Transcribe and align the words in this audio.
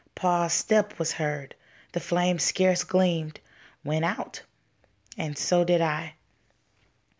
Pa's 0.15 0.51
step 0.51 0.97
was 0.97 1.11
heard. 1.13 1.53
The 1.91 1.99
flame 1.99 2.39
scarce 2.39 2.83
gleamed, 2.83 3.39
Went 3.83 4.03
out 4.03 4.41
and 5.15 5.37
so 5.37 5.63
did 5.63 5.79
I. 5.79 6.15